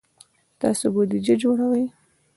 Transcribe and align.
تاسو 0.61 0.85
بودیجه 0.93 1.35
جوړوئ؟ 1.41 1.85